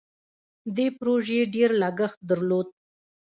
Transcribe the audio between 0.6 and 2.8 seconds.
دې پروژې ډیر لګښت درلود.